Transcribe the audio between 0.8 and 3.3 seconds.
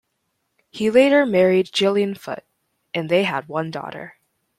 later married Gillian Foote, and they